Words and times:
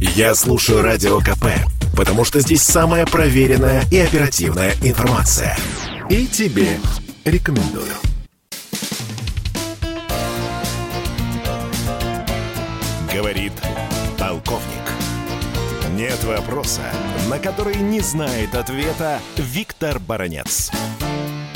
Я 0.00 0.34
слушаю 0.34 0.80
Радио 0.80 1.20
КП, 1.20 1.44
потому 1.94 2.24
что 2.24 2.40
здесь 2.40 2.62
самая 2.62 3.04
проверенная 3.04 3.84
и 3.90 3.98
оперативная 3.98 4.72
информация. 4.82 5.58
И 6.08 6.26
тебе 6.26 6.78
рекомендую. 7.26 7.92
Говорит 13.12 13.52
полковник. 14.18 14.64
Нет 15.94 16.24
вопроса, 16.24 16.80
на 17.28 17.38
который 17.38 17.76
не 17.76 18.00
знает 18.00 18.54
ответа 18.54 19.20
Виктор 19.36 19.98
Баранец. 19.98 20.70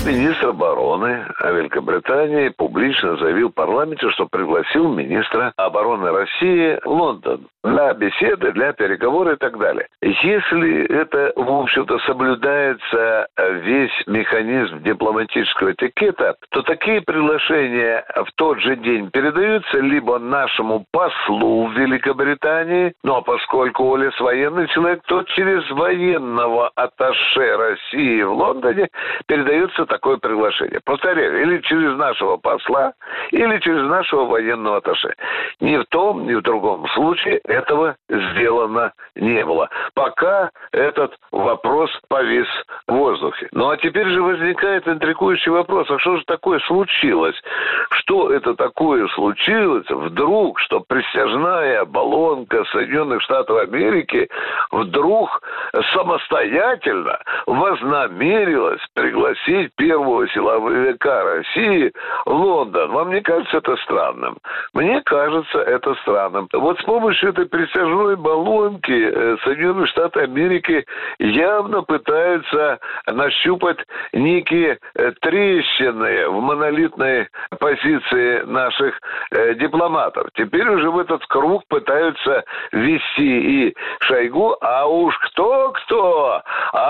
Министр 0.06 0.48
обороны 0.48 1.26
Великобритании 1.42 2.50
публично 2.50 3.16
заявил 3.16 3.50
парламенте, 3.50 4.10
что 4.10 4.26
пригласил 4.26 4.92
министра 4.92 5.52
обороны 5.56 6.10
России 6.10 6.78
в 6.84 6.88
Лондон 6.88 7.46
для 7.62 7.94
беседы, 7.94 8.52
для 8.52 8.74
переговоров 8.74 9.36
и 9.36 9.38
так 9.38 9.58
далее. 9.58 9.88
Если 10.02 10.84
это, 10.84 11.32
в 11.34 11.50
общем-то, 11.50 11.98
соблюдается 12.00 13.26
весь 13.38 14.06
механизм 14.06 14.82
дипломатического 14.82 15.72
этикета, 15.72 16.36
то 16.50 16.62
такие 16.62 17.00
приглашения 17.00 18.04
в 18.14 18.30
тот 18.34 18.60
же 18.60 18.76
день 18.76 19.10
передаются 19.10 19.78
либо 19.78 20.18
нашему 20.18 20.84
послу 20.92 21.68
в 21.68 21.72
Великобритании, 21.72 22.92
ну 23.02 23.16
а 23.16 23.22
поскольку 23.22 23.94
Олес 23.94 24.18
военный 24.20 24.68
человек, 24.68 25.00
то 25.06 25.22
через 25.22 25.68
военного 25.70 26.70
атташе 26.76 27.56
России 27.56 28.22
в 28.22 28.32
Лондоне 28.34 28.88
передается 29.26 29.86
такое 29.94 30.16
приглашение. 30.16 30.80
Повторяю, 30.84 31.42
или 31.42 31.60
через 31.60 31.96
нашего 31.96 32.36
посла, 32.36 32.94
или 33.30 33.58
через 33.60 33.82
нашего 33.88 34.24
военного 34.24 34.78
атташе. 34.78 35.14
Ни 35.60 35.76
в 35.76 35.84
том, 35.86 36.26
ни 36.26 36.34
в 36.34 36.42
другом 36.42 36.88
случае 36.88 37.38
этого 37.44 37.94
сделано 38.08 38.92
не 39.14 39.44
было. 39.44 39.68
Пока 39.94 40.50
этот 40.72 41.14
вопрос 41.30 41.90
повис 42.08 42.48
в 42.88 42.92
воздухе. 42.92 43.48
Ну 43.52 43.70
а 43.70 43.76
теперь 43.76 44.08
же 44.08 44.20
возникает 44.20 44.88
интригующий 44.88 45.52
вопрос, 45.52 45.88
а 45.90 45.98
что 46.00 46.16
же 46.16 46.24
такое 46.24 46.58
случилось? 46.60 47.40
Что 48.04 48.30
это 48.30 48.54
такое 48.54 49.08
случилось 49.08 49.88
вдруг, 49.88 50.60
что 50.60 50.80
присяжная 50.80 51.86
баллонка 51.86 52.62
Соединенных 52.66 53.22
Штатов 53.22 53.62
Америки 53.62 54.28
вдруг 54.70 55.40
самостоятельно 55.94 57.18
вознамерилась 57.46 58.82
пригласить 58.92 59.74
первого 59.76 60.28
силовика 60.28 61.24
России 61.24 61.92
в 62.26 62.30
Лондон. 62.30 62.92
Вам 62.92 63.10
не 63.10 63.22
кажется 63.22 63.56
это 63.56 63.74
странным? 63.76 64.36
Мне 64.74 65.00
кажется 65.00 65.60
это 65.60 65.94
странным. 66.02 66.46
Вот 66.52 66.78
с 66.80 66.82
помощью 66.82 67.30
этой 67.30 67.46
присяжной 67.46 68.16
баллонки 68.16 68.92
э, 68.92 69.36
Соединенные 69.44 69.86
Штаты 69.86 70.20
Америки 70.20 70.84
явно 71.18 71.80
пытаются 71.80 72.80
нащупать 73.06 73.78
некие 74.12 74.78
э, 74.94 75.12
трещины 75.22 76.28
в 76.28 76.42
монолитной 76.42 77.28
позиции 77.58 77.93
наших 78.46 78.98
э, 79.30 79.54
дипломатов. 79.54 80.28
Теперь 80.34 80.68
уже 80.68 80.90
в 80.90 80.98
этот 80.98 81.24
круг 81.26 81.64
пытаются 81.68 82.44
ввести 82.72 83.68
и 83.68 83.76
Шойгу, 84.00 84.56
а 84.60 84.86
уж 84.86 85.16
кто-кто, 85.18 86.42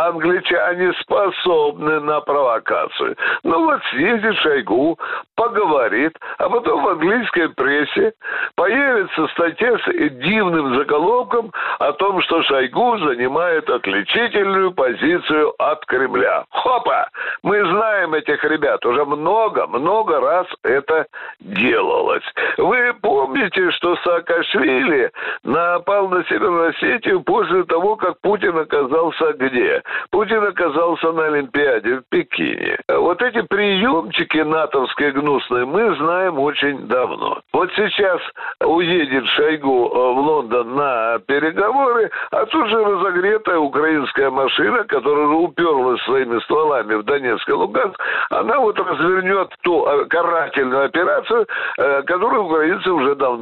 англичане 0.08 0.92
способны 1.00 2.00
на 2.00 2.20
провокацию. 2.20 3.16
Ну 3.42 3.64
вот 3.64 3.80
съездит 3.90 4.36
Шойгу, 4.38 4.98
поговорит, 5.36 6.16
а 6.38 6.48
потом 6.48 6.82
в 6.82 6.88
английской 6.88 7.48
прессе 7.50 8.12
появится 8.54 9.26
статья 9.28 9.76
с 9.78 10.10
дивным 10.20 10.76
заголовком 10.76 11.52
о 11.78 11.92
том, 11.92 12.20
что 12.22 12.42
Шойгу 12.42 12.98
занимает 12.98 13.68
отличительную 13.68 14.72
позицию 14.72 15.54
от 15.58 15.84
Кремля. 15.86 16.44
Хопа! 16.50 17.08
Мы 17.42 17.64
знаем 17.64 18.14
этих 18.14 18.42
ребят. 18.44 18.84
Уже 18.86 19.04
много-много 19.04 20.20
раз 20.20 20.46
это 20.62 21.06
делалось. 21.40 22.24
Вы 22.56 22.93
помните, 23.44 23.70
что 23.72 23.96
Саакашвили 23.96 25.10
напал 25.44 26.08
на 26.08 26.24
Северную 26.24 26.70
Осетию 26.70 27.22
после 27.22 27.64
того, 27.64 27.96
как 27.96 28.20
Путин 28.20 28.56
оказался 28.56 29.32
где? 29.34 29.82
Путин 30.10 30.44
оказался 30.44 31.12
на 31.12 31.26
Олимпиаде 31.26 31.96
в 31.96 32.02
Пекине. 32.08 32.78
Вот 32.88 33.20
эти 33.22 33.42
приемчики 33.42 34.38
натовские 34.38 35.12
гнусные 35.12 35.64
мы 35.64 35.94
знаем 35.96 36.38
очень 36.38 36.86
давно. 36.86 37.40
Вот 37.52 37.70
сейчас 37.76 38.20
уедет 38.60 39.26
Шойгу 39.28 39.88
э, 39.88 40.12
в 40.14 40.18
Лондон 40.18 40.74
на 40.74 41.18
переговоры, 41.26 42.10
а 42.30 42.46
тут 42.46 42.68
же 42.68 42.84
разогретая 42.84 43.58
украинская 43.58 44.30
машина, 44.30 44.84
которая 44.84 45.26
уперлась 45.26 46.02
своими 46.02 46.38
стволами 46.40 46.94
в 46.94 47.02
Донецк 47.04 47.48
и 47.48 47.52
Луганск, 47.52 47.98
она 48.30 48.58
вот 48.58 48.78
развернет 48.78 49.50
ту 49.62 49.86
карательную 50.08 50.86
операцию, 50.86 51.46
э, 51.78 52.02
которую 52.02 52.44
украинцы 52.44 52.90
уже 52.90 53.14
давно 53.14 53.33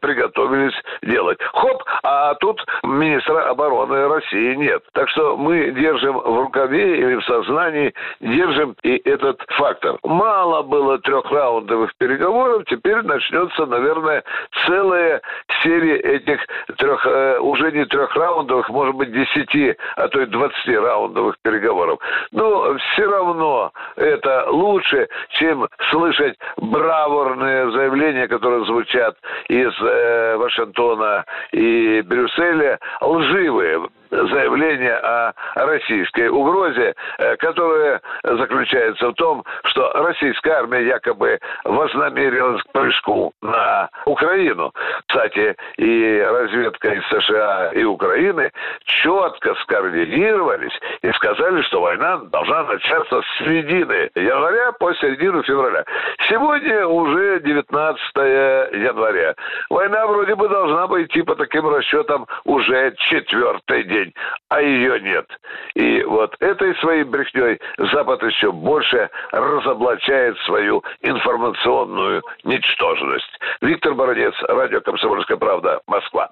приготовились 0.00 0.74
делать. 1.02 1.38
Хоп, 1.52 1.82
а 2.02 2.34
тут 2.34 2.64
министра 2.82 3.48
обороны 3.50 4.08
России 4.08 4.54
нет. 4.54 4.82
Так 4.92 5.08
что 5.10 5.36
мы 5.36 5.70
держим 5.70 6.18
в 6.18 6.40
рукаве 6.40 6.98
или 6.98 7.16
в 7.16 7.24
сознании, 7.24 7.94
держим 8.20 8.76
и 8.82 8.96
этот 9.08 9.40
фактор. 9.48 9.98
Мало 10.02 10.62
было 10.62 10.98
трехраундовых 10.98 11.94
переговоров, 11.98 12.64
теперь 12.66 13.02
начнется, 13.02 13.66
наверное, 13.66 14.22
целая 14.66 15.20
серия 15.62 15.96
этих 15.96 16.40
трех, 16.78 17.06
э, 17.06 17.38
уже 17.38 17.72
не 17.72 17.84
трехраундовых, 17.84 18.68
может 18.70 18.94
быть, 18.94 19.12
десяти, 19.12 19.74
а 19.96 20.08
то 20.08 20.20
и 20.20 20.26
двадцати 20.26 20.76
раундовых 20.76 21.36
переговоров. 21.42 21.98
Но 22.32 22.76
все 22.76 23.06
равно 23.06 23.72
это 23.96 24.46
лучше, 24.50 25.08
чем 25.30 25.68
слышать 25.90 26.36
браворные 26.56 27.70
заявления, 27.70 28.28
которые 28.28 28.64
звучат 28.64 29.15
из 29.48 29.72
э, 29.80 30.36
Вашингтона 30.36 31.24
и 31.52 32.02
Брюсселя, 32.02 32.78
лживые 33.00 33.88
заявление 34.10 34.94
о 34.96 35.32
российской 35.54 36.28
угрозе, 36.28 36.94
э, 37.18 37.36
которая 37.36 38.00
заключается 38.22 39.08
в 39.08 39.14
том, 39.14 39.44
что 39.64 39.90
российская 39.94 40.52
армия 40.52 40.86
якобы 40.86 41.38
вознамерилась 41.64 42.62
к 42.62 42.72
прыжку 42.72 43.32
на 43.42 43.88
Украину. 44.04 44.72
Кстати, 45.08 45.56
и 45.76 46.20
разведка 46.20 46.88
из 46.90 47.04
США 47.08 47.70
и 47.72 47.84
Украины 47.84 48.50
четко 48.84 49.54
скоординировались 49.62 50.78
и 51.02 51.10
сказали, 51.12 51.62
что 51.62 51.80
война 51.80 52.18
должна 52.18 52.64
начаться 52.64 53.22
с 53.22 53.38
середины 53.38 54.10
января 54.14 54.72
по 54.72 54.92
середину 54.94 55.42
февраля. 55.42 55.84
Сегодня 56.28 56.86
уже 56.86 57.40
19 57.40 58.00
января. 58.16 59.34
Война 59.70 60.06
вроде 60.06 60.34
бы 60.34 60.48
должна 60.48 60.86
бы 60.86 61.04
идти 61.04 61.22
по 61.22 61.34
таким 61.34 61.68
расчетам 61.68 62.26
уже 62.44 62.94
четвертый 62.98 63.84
день 63.84 63.95
день, 63.96 64.14
а 64.48 64.60
ее 64.60 65.00
нет. 65.00 65.26
И 65.74 66.02
вот 66.02 66.34
этой 66.40 66.74
своей 66.76 67.04
брехней 67.04 67.58
Запад 67.92 68.22
еще 68.22 68.52
больше 68.52 69.08
разоблачает 69.32 70.36
свою 70.46 70.82
информационную 71.02 72.22
ничтожность. 72.44 73.38
Виктор 73.60 73.94
Бородец, 73.94 74.34
радио 74.48 74.80
«Комсомольская 74.80 75.36
правда», 75.36 75.80
Москва. 75.86 76.30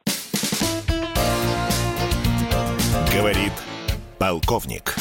Говорит 3.17 3.53
полковник. 4.19 4.95